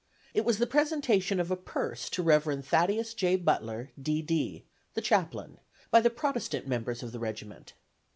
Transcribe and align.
It 0.33 0.45
was 0.45 0.57
the 0.57 0.65
presentation 0.65 1.39
of 1.39 1.51
a 1.51 1.55
purse 1.55 2.09
to 2.09 2.23
Rev. 2.23 2.65
Thaddeus 2.65 3.13
J. 3.13 3.35
Butler, 3.35 3.91
D. 4.01 4.23
D., 4.23 4.65
the 4.95 5.01
chaplain, 5.01 5.59
by 5.91 6.01
the 6.01 6.09
Protestant 6.09 6.67
members 6.67 7.03
of 7.03 7.11
the 7.11 7.19
regiment. 7.19 7.73